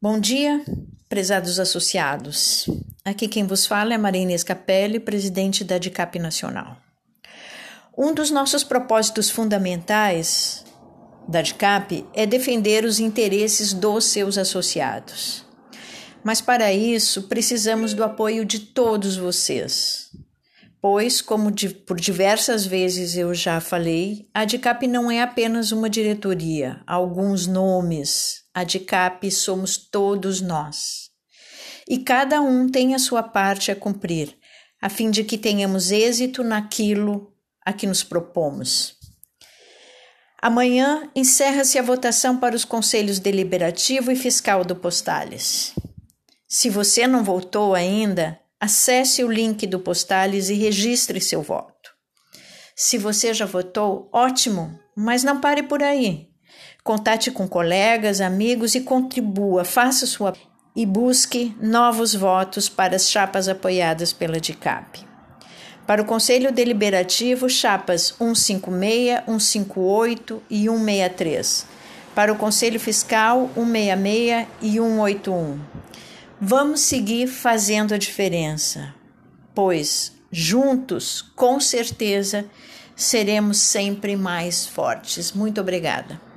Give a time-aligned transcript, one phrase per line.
[0.00, 0.64] Bom dia,
[1.08, 2.70] prezados associados.
[3.04, 6.76] Aqui quem vos fala é Maria Inês Capelli, presidente da DICAP Nacional.
[7.96, 10.64] Um dos nossos propósitos fundamentais
[11.26, 15.44] da DICAP é defender os interesses dos seus associados.
[16.22, 20.12] Mas para isso precisamos do apoio de todos vocês,
[20.90, 25.90] pois, como de, por diversas vezes eu já falei, a DICAP não é apenas uma
[25.90, 28.44] diretoria, alguns nomes.
[28.54, 31.10] A DICAP somos todos nós.
[31.86, 34.34] E cada um tem a sua parte a cumprir,
[34.80, 37.34] a fim de que tenhamos êxito naquilo
[37.66, 38.96] a que nos propomos.
[40.40, 45.74] Amanhã encerra-se a votação para os conselhos deliberativo e fiscal do Postales.
[46.48, 51.90] Se você não votou ainda, Acesse o link do Postales e registre seu voto.
[52.74, 56.28] Se você já votou, ótimo, mas não pare por aí.
[56.82, 60.32] Contate com colegas, amigos e contribua, faça sua
[60.74, 65.06] e busque novos votos para as chapas apoiadas pela DICAP.
[65.86, 71.66] Para o Conselho Deliberativo, chapas 156, 158 e 163.
[72.12, 75.77] Para o Conselho Fiscal, 166 e 181.
[76.40, 78.94] Vamos seguir fazendo a diferença,
[79.52, 82.44] pois juntos, com certeza,
[82.94, 85.32] seremos sempre mais fortes.
[85.32, 86.27] Muito obrigada.